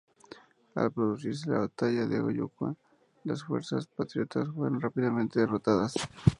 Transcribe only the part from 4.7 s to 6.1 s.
rápidamente derrotadas.